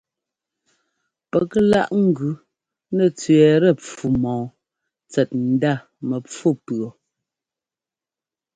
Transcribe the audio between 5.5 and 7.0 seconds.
ndá mɛpfú pʉɔ.